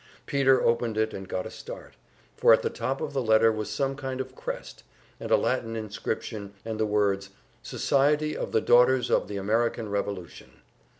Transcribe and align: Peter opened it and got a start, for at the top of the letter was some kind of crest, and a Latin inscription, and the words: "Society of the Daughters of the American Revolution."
Peter 0.25 0.63
opened 0.63 0.97
it 0.97 1.13
and 1.13 1.29
got 1.29 1.45
a 1.45 1.51
start, 1.51 1.93
for 2.35 2.51
at 2.51 2.63
the 2.63 2.71
top 2.71 3.01
of 3.01 3.13
the 3.13 3.21
letter 3.21 3.51
was 3.51 3.69
some 3.69 3.95
kind 3.95 4.19
of 4.19 4.33
crest, 4.33 4.81
and 5.19 5.29
a 5.29 5.37
Latin 5.37 5.75
inscription, 5.75 6.55
and 6.65 6.79
the 6.79 6.87
words: 6.87 7.29
"Society 7.61 8.35
of 8.35 8.51
the 8.51 8.61
Daughters 8.61 9.11
of 9.11 9.27
the 9.27 9.37
American 9.37 9.89
Revolution." 9.89 10.61